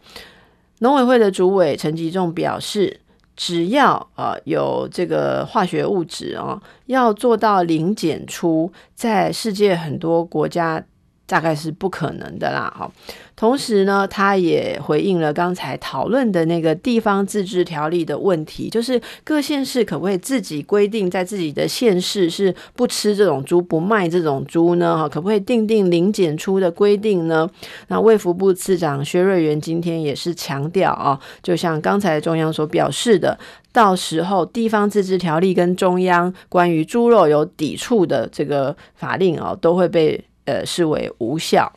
[0.78, 3.00] 农委会的主委陈吉仲表示。
[3.38, 10.84] 只要啊有这个化学物质啊，要做到零检出，在世界很多国家
[11.28, 12.74] 大概是不可能的啦。
[12.76, 12.90] 哈。
[13.36, 24.98] 同时呢，他也回应了刚才讨论的那个地方自治条例的问题，就是各县市可不可以自己规定，在自己的县市是不吃这种猪、不卖这种猪呢？
[24.98, 27.48] 哈，可不可以订定零检出的规定呢？
[27.86, 33.38] 那卫福部次长薛瑞元今天也是强调啊，就像刚才中央所表示的，
[33.72, 41.70] 到时候地方自治条例跟中央关于猪肉有抵触的这个法令哦，都会被呃视为无效。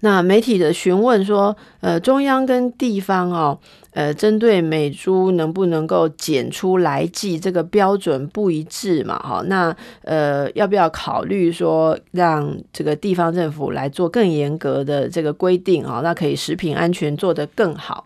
[0.00, 3.56] 那媒体的询问说，呃，中央跟地方哦，
[3.92, 9.16] 呃，针对美猪能不能够检出来剂这个标准不一致嘛？
[9.20, 16.00] 哈，那呃，要不要考虑说让这个地方政府来做更严格的这个规定啊？
[16.02, 18.04] 那可以食品安全做得更好。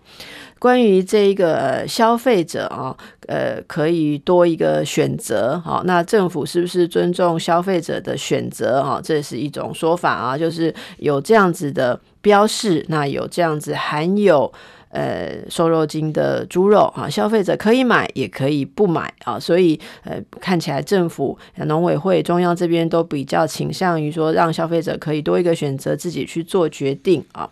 [0.59, 2.97] 关于这一个消费者啊，
[3.29, 9.01] 呃，可以多一个选择，好，那政府是不是尊重消费者的选择啊？
[9.03, 14.51] 这是一种说法啊，就是有这样子的标示，那有这样子含有
[14.89, 27.51] 呃瘦肉精的猪肉啊，消费者可以买，也可以不买啊，所以呃，看起来政府、农委会、中央这边都比较倾向于说，让消费者可以多一个选择，自己去做决定啊。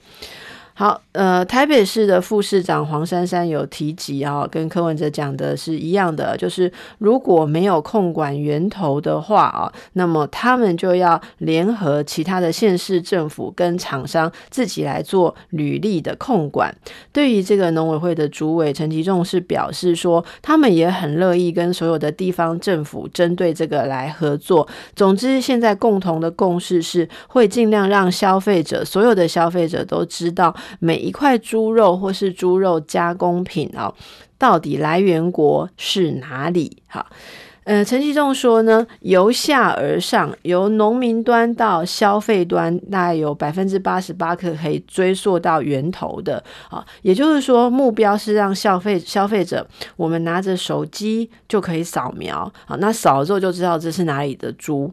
[0.76, 16.74] 好，呃，台北市的副市长黄珊珊有提及啊，跟柯文哲讲的是一样的，就是如果没有控管源头的话啊，那么他们就要联合其他的县市政府跟厂商自己来做履历的控管。
[17.12, 24.66] 对于这个农委会的主委陈吉仲是表示说，他们也很乐意跟所有的地方政府针对这个来合作。
[24.96, 30.52] 总之，现在共同的共识是会尽量让消费者，所有的消费者都知道。
[30.78, 33.92] 每一块猪肉或是猪肉加工品啊，
[34.38, 36.76] 到底来源国是哪里？
[36.88, 37.06] 哈，
[37.64, 46.84] 呃，陈其仲说呢，由下而上，由农民端到消费端，大概有百分之八十八可以追溯到源头的啊。
[47.02, 54.92] 也就是说，目标是让消费消费者，我们拿着手机就可以扫描，好，那扫了之后就知道这是哪里的猪。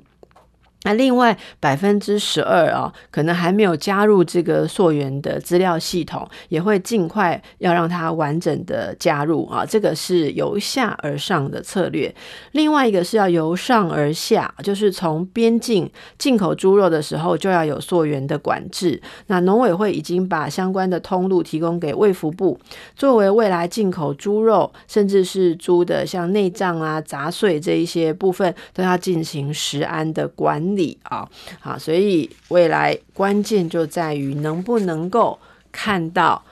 [0.83, 9.63] 那另外百分之十二啊，可能还没有加入这个溯源的资料系统，也会尽快要让它完整的加入啊。
[9.63, 12.13] 这个是由下而上的策略。
[12.53, 18.99] 另外一个是要由上而下，就是从边境进口猪肉的时候就要有溯源的管制。
[19.27, 22.59] 那农委会已经把相关的通路提供给卫福部，
[22.95, 35.39] 作为未来进口猪肉，甚至是猪的像内脏啊、杂碎这一些部分，都要进行食安的管理理啊，好，所以未来关键就在于能不能够
[35.71, 36.43] 看到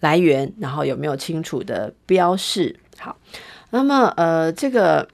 [0.00, 2.78] 来源，然后有没有清楚的标示。
[2.98, 3.16] 好，
[3.70, 5.08] 那么呃，这个。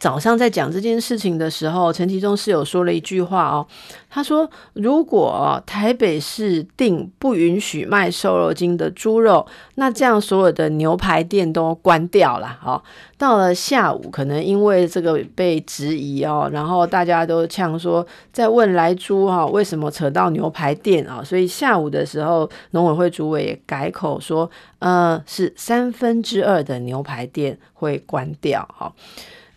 [0.00, 3.66] 早上在讲这件事情的时候，陈其中是有说了一句话哦。
[4.08, 12.58] 他说：“如果台北市定不允许卖瘦肉精的猪肉，那这样所有的牛排店都关掉了。
[12.64, 12.82] 哦，
[13.18, 21.22] 到了下午，可能因为这个被质疑哦，然后大家都呛说，在问来猪哈，为什么扯到牛排店啊？
[21.22, 28.66] 所以下午的时候，农委会主委也改口说，呃，是三分之二的牛排店会关掉。
[28.76, 28.90] 哈。”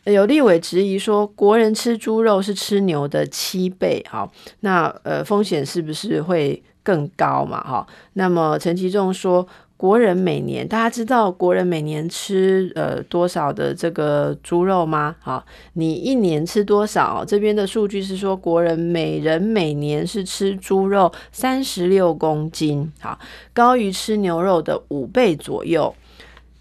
[0.05, 4.29] 有立委质疑说，国人吃猪肉是吃牛的七倍，哈，
[4.59, 7.63] 那呃风险是不是会更高嘛？
[7.63, 9.47] 哈，那么陈其仲说，
[9.77, 15.15] 国人每年大家知道国人每年吃呃多少的这个猪肉吗？
[15.21, 15.45] 好，
[15.75, 17.23] 你一年吃多少？
[17.25, 23.17] 这边的数据是说，国人每人每年是吃猪肉三十六公斤，好，
[23.53, 25.95] 高于吃牛肉的五倍左右。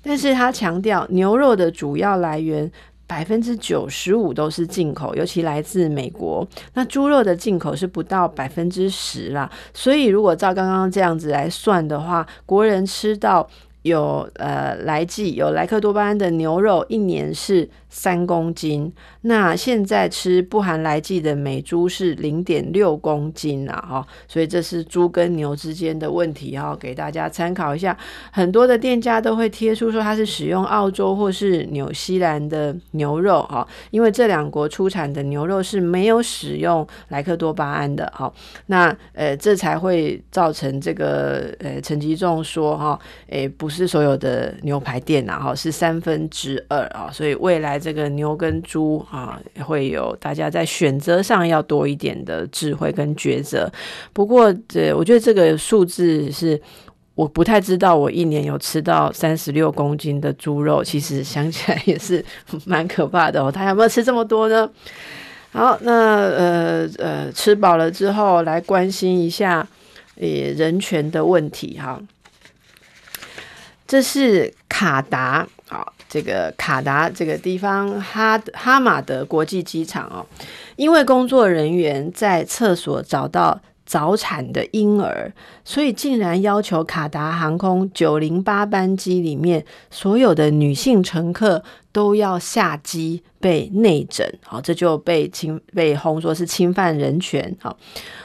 [0.05, 2.71] 但是他强调，牛肉的主要来源。
[3.13, 6.49] 百分之九十五都是进口，尤其来自美国。
[6.73, 13.47] 那猪肉的进口是不到百分之十啦，所以如果照刚刚这样子来算的话，国人吃到
[13.83, 18.91] 有呃来剂有莱克多巴胺的牛肉，一年是三公斤，
[19.21, 27.95] 那现在吃不含来剂的美猪是零点六公斤啊，哈，所以这是猪跟牛之间的问题哈，给大家参考一下。
[28.33, 38.33] 很多的店家都会贴出说它是使用澳洲或是纽西兰的牛肉哈，因为这两国出产的牛肉是没有使用莱克多巴胺的哈，
[38.67, 47.82] 那呃这才会造成这个呃陈吉仲说哈，诶不是所有的牛排店呐哈，是三分之二啊，所以未来。
[47.83, 53.69] 这个牛跟猪啊，会有大家在选择上要多一点的智慧跟抉择。
[54.13, 56.59] 不过，这我觉得这个数字是
[57.17, 62.25] 我不太知道，我一年有吃到三十六公斤的猪肉，其实想起来也是
[62.65, 63.51] 蛮可怕的哦。
[63.51, 64.71] 他有没有吃这么多呢？
[65.51, 69.67] 好，那呃呃，吃饱了之后来关心一下
[70.21, 70.27] 呃
[70.57, 72.01] 人权的问题哈。
[73.87, 75.49] 这是卡达。
[76.13, 80.27] 这个卡达这个地方哈哈马德国际机场哦，
[80.77, 85.33] 因为工作人员在厕所找到早产的婴儿，
[85.65, 97.75] 所以竟然要求卡达航空九零八班机里面所有的女性乘客都要下机被内诊，好，这就被侵被轰说是侵犯人权，好。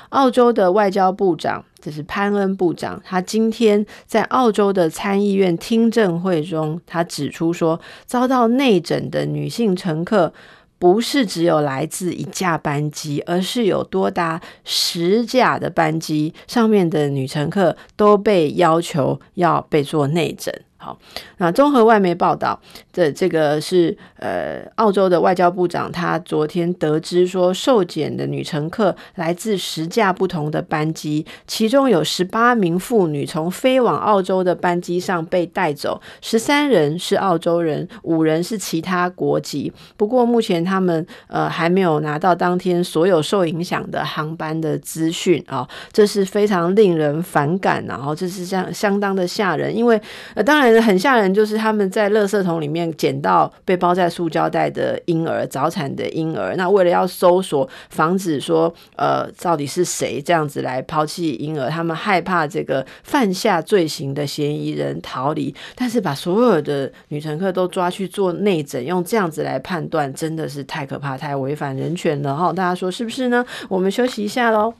[0.09, 10.33] 澳洲的外交部长，这是潘恩部长，他今天在澳洲的参议院听证会中，他指出说，遭到内诊的女性乘客
[10.79, 20.53] 不是只有来自一架班机，而是有多达十架的班机上面的女乘客都被要求要被做内诊。
[20.79, 20.95] 好，
[21.37, 22.59] 那综合外媒报道
[22.93, 39.73] 的这个是呃，澳洲的外交部长，他昨天得知说，受检的女乘客来自十架不同的班机，其中有十八名妇女从飞往澳洲的班机上被带走，十三人是澳洲人，五人是其他国籍。
[39.97, 49.99] 不过目前他们呃还没有拿到当天所有受影响的航班的资讯啊，这是非常令人反感，然后这是相相当的吓人，因为
[50.35, 50.66] 呃当然。
[50.81, 56.55] 很吓人，就是他们在垃圾桶里面捡到被包在塑胶袋的婴儿，早产的婴儿。
[56.55, 72.51] 那为了要搜索，防止说呃到底是谁这样子来抛弃婴儿，他们害怕这个犯下罪行的嫌疑人逃离，但是把所有的女乘客都抓去做内诊，用这样子来判断，真的是太可怕，太违反人权了哈！
[72.51, 73.45] 大家说是不是呢？
[73.69, 74.73] 我们休息一下喽。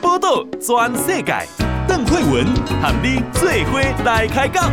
[0.00, 1.71] 报道全世界。
[2.04, 2.44] 邓惠文
[2.82, 4.72] 和你做伙来开讲。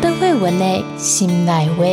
[0.00, 1.84] 邓慧文的心内话。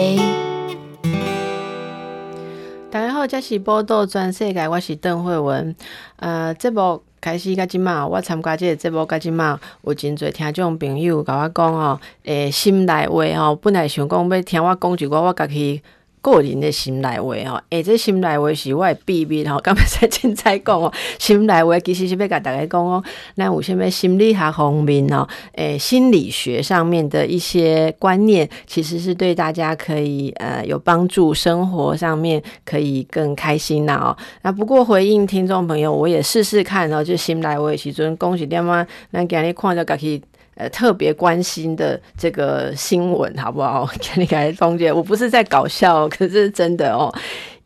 [2.92, 5.76] 大家好，这是报道全世界，我是邓惠文。
[6.18, 15.82] 呃，这部开始甲即嘛，我参加这个节目甲即嘛，有真侪听众朋友甲我讲哦，诶，心内话吼，本来想讲要听我讲一个我家己
[16.28, 23.02] 个人的心内话吼，诶，这心内话是我的秘密吼，刚才凊彩讲哦，心内话其实是要甲大家讲哦，
[23.38, 34.18] 咱有啥物心理学方面哦，诶，心理学上面的一些观念，其实是对大家可以呃有帮助，生活上面可以更开心呐哦。
[34.42, 40.22] 那不过回应听众朋友，我也试试看哦，就心内话时阵讲是点嘛，咱今日看到家己。
[40.58, 43.88] 呃，特别关心的这个新闻，好不好？
[44.02, 47.14] 给你来总结，我不是在搞笑，可是真的哦。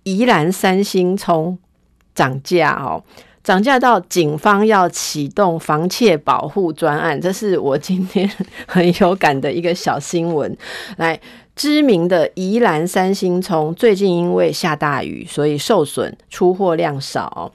[0.03, 1.57] 宜兰三星葱
[2.13, 3.01] 涨价哦，
[3.43, 8.29] 涨价到警方要启动防窃保护专案，这是我今天
[8.67, 10.57] 很有感的一个小新闻。
[10.97, 11.19] 来，
[11.55, 17.51] 知名的宜兰三星葱最近因为下大雨，所以受损，出货量少。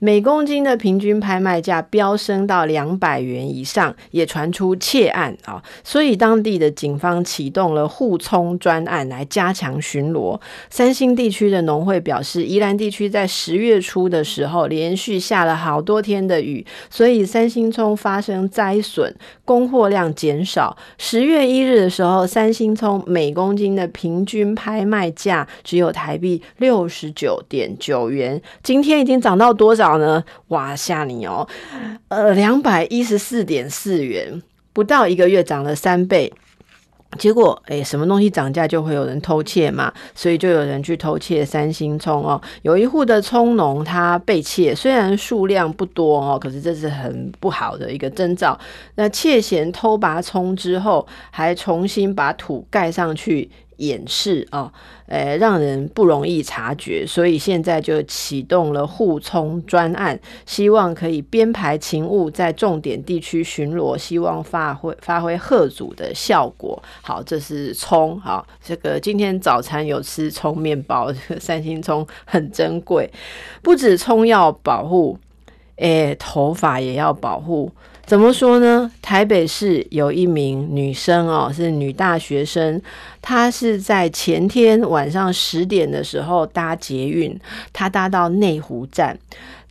[0.00, 10.40] 每公斤的平均拍卖价飙升到两百元以上，也传出窃案啊，所以当地的警方启动了护葱专案来加强巡逻。
[10.70, 19.12] 三星地区的农会表示，宜兰地区在十月初的时候连续下了好多天的雨，所以三星葱发生灾损，
[19.44, 20.76] 供货量减少。
[20.96, 29.87] 十月一日的时候，三星葱每公斤的平均拍卖价只有台币六十九点九元，今天已经涨到多少？
[29.96, 30.22] 呢？
[30.48, 31.48] 哇，吓你哦！
[32.08, 34.42] 呃，两百一十四点四元，
[34.74, 36.30] 不到一个月涨了三倍。
[37.18, 42.38] 结果，诶，什么东西涨价就会有人偷窃嘛，所以就有人去偷窃三星葱哦。
[42.60, 48.58] 有一户的葱农他被窃，虽然数量不多哦，可是这是很不好的一个征兆。
[48.96, 53.50] 那窃嫌偷拔葱之后，还重新把土盖上去。
[53.78, 54.72] 掩饰啊，
[55.06, 66.80] 呃，让人不容易察觉，所以现在就启动了护葱专案，希望可以编排勤务，在重点地区巡逻，希望发挥发挥吓阻的效果。
[67.02, 73.10] 好，这是葱，好，这个今天早餐有吃葱面包，这 个三星葱很珍贵，
[73.62, 75.18] 不止葱要保护，
[75.76, 77.70] 诶，头发也要保护。
[78.08, 78.90] 怎么说呢？
[79.02, 82.80] 台北市有一名女生哦，是女大学生，
[83.20, 87.38] 她是在前天晚上十点的时候搭捷运，
[87.70, 89.18] 她搭到内湖站，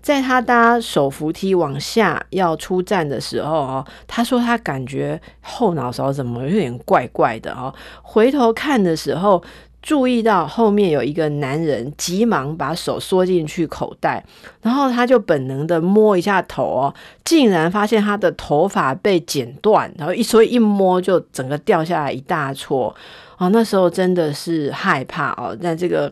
[0.03, 7.73] 在她搭手扶梯往下要出站的时候哦，她说她感觉后脑勺怎么有点怪怪的哦，
[8.03, 9.43] 回头看的时候。
[9.88, 14.21] 注意到后面有一个男人，急忙把手缩进去口袋，
[14.61, 22.93] 然后他就本能的摸一下头哦，竟然发现他的头发被剪断，然后一所以一摸就整个掉下来一大撮。
[23.38, 26.11] 哦，那时候真的是害怕哦，在这个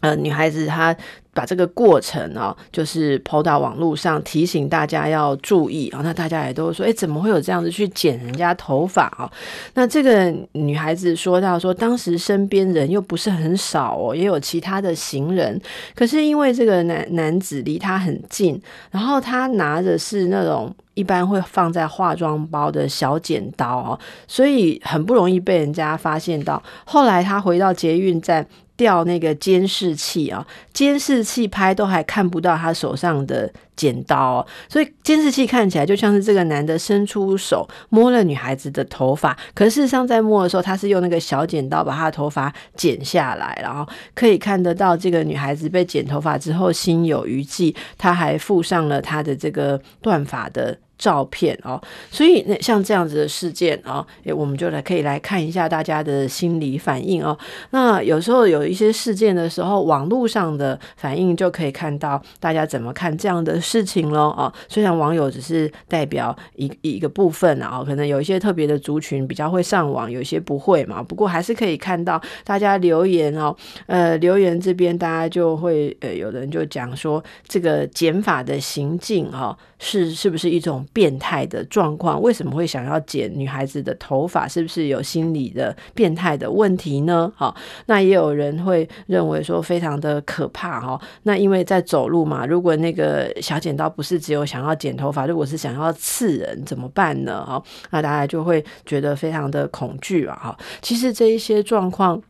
[0.00, 0.94] 呃女孩子她。
[1.32, 6.00] 把这个过程哦，就是抛到网络上，提醒大家要注意啊。
[6.02, 9.30] 那大家也都说，诶，怎么会有这样子去剪人家头发啊？
[9.74, 15.58] 那这个女孩子说到说，当时身边人又不是很少哦，也有其他的行人。
[15.94, 26.60] 可是因为这个男男子离她很近，然后他拿的是那种一般会放在化妆包的小剪刀哦，所以很不容易被人家发现到。
[26.84, 28.44] 后来他回到捷运站。
[28.80, 50.78] 掉那个监视器啊，监视器拍都还看不到他手上的剪刀，所以监视器看起来就像是这个男的伸出手摸了女孩子的头发，可事实上在摸的时候，他是用那个小剪刀把她的头发剪下来，然后可以看得到这个女孩子被剪头发之后心有余悸，他还附上了她的这个断发的。
[51.00, 51.80] 照片哦，
[52.10, 57.36] 所以那像这样子的事件哦，诶，我们就来可以来看一下大家的心理反应哦。
[57.70, 64.34] 那有时候有一些事件的时候，网络上的反应就可以看到大家怎么看这样的事情咯。
[64.36, 64.52] 哦。
[64.68, 71.02] 虽然网友只是代表一一个部分啊，可能有一些特别的族群比较会上网，有些不会嘛。
[71.02, 80.86] 不过还是可以看到大家留言哦，呃，留言这边大家就会呃，有人就讲说这个减法的行径哈，是是不是一种。
[80.92, 84.46] 变态的状况，为什么会想要剪女孩子的头发？
[84.46, 87.32] 是不是有心理的变态的问题呢？
[87.36, 87.56] 好，
[87.86, 91.00] 那也有人会认为说非常的可怕哈。
[91.22, 97.42] 那因为在走路嘛，如果那个小剪刀不是只有想要剪头发，如果是想要刺人怎么办呢？
[97.46, 100.36] 哈，那大家就会觉得非常的恐惧啊。
[100.36, 102.20] 哈，其实这一些状况。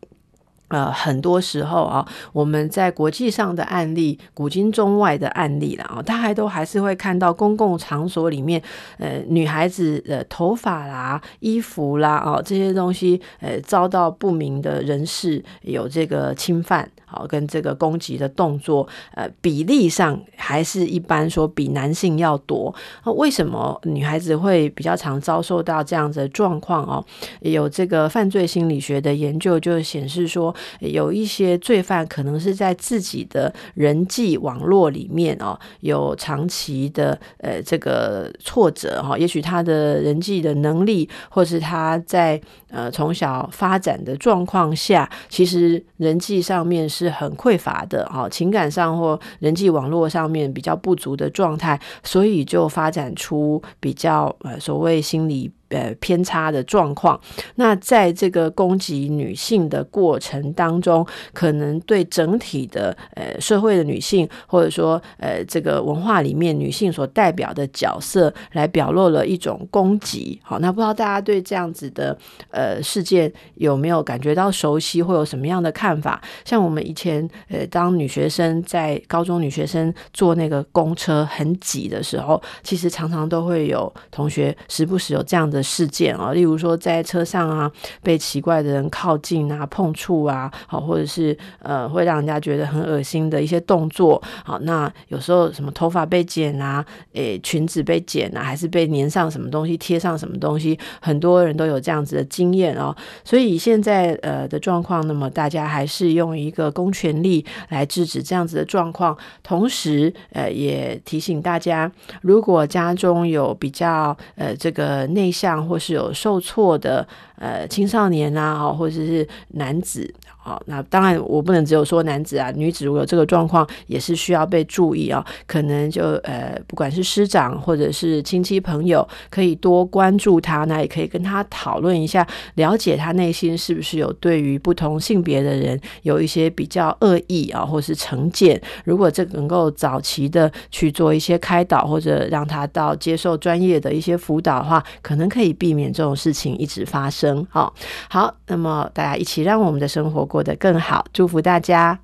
[0.71, 8.63] 呃，很多时候啊，我们在国际上的案例，古今中外的案例了啊，大家都还是会看到公共场所里面，
[8.99, 16.89] 呃，女孩子的头发啦、衣服啦啊这些东西，呃，遭到不明的人士有这个侵犯。
[17.11, 18.87] 好，跟这个攻击的动作，
[19.17, 22.73] 呃，比例上还是一般说比男性要多。
[23.05, 27.05] 那为什么女孩子会比较常遭受到这样的状况哦？
[27.41, 47.00] 有这个犯罪心理学的研究就显示说，有一些罪犯可能是在自己的人际网络里面哦，有长期的呃这个挫折哈，也许他的人际的能力，或是他在呃从小发展的状况下，其实人际上面是。
[47.01, 55.51] 是很匮乏的啊，情感上或人际网络上面比较不足的状态，所以就发展出比较呃所谓心理。
[55.71, 57.19] 呃，偏差的状况，
[57.55, 70.41] 那在这个攻击女性的过程当中，可能对整体的呃社会的女性，或者说呃这个文化里面女性所代表的角色，来表露了一种攻击。
[70.43, 72.19] 好，那不知道大家对这样子的
[72.51, 76.21] 呃事件有没有感觉到熟悉，会有什么样的看法？
[76.45, 85.60] 像我们以前呃当女学生在高中女学生坐那个公车很挤的时候，其实常常都会有同学时不时有这样的。
[85.63, 87.71] 事件啊，例如说在车上啊，
[88.03, 102.95] 被奇怪的人靠近啊、碰触啊，好，或者是呃，会让人家觉得很恶心的一些动作，好，那有时候什么头发被剪啊，诶，裙子被剪啊，还是被粘上什么东西、贴上什么东西，很多人都有这样子的经验哦。
[103.25, 111.91] 所以现在呃的状况，那么大家还是用一个公权力来制止这样子的状况，同时呃也提醒大家，
[112.23, 115.50] 如果家中有比较呃这个内向。
[115.57, 120.13] 或是有受挫的呃青少年啊，或者是男子。
[120.43, 125.25] 好，那当然我不能只有说男子啊，女子如果有这个状况也是需要被注意啊。
[125.47, 138.61] 可能就呃，不管是师长或者是亲戚朋友，可以多关注他，那也可以跟他讨论一下，了解他内心是不是有对于不同性别的人有一些比较恶意啊，或是成见。
[138.85, 147.47] 如果这能够早期的去做一些开导，或者让他到接受专业的一些辅导的话，可能可以避免这种事情一直发生。
[147.51, 147.75] 好，
[148.09, 151.99] 好，那么大家一起让我们的生活过得更好，祝福大家！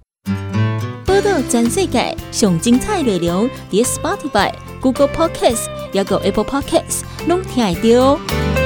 [1.07, 8.66] 报道全世界上精彩内容，在 Spotify、Google Podcasts，还有 Apple Podcasts，拢听得到。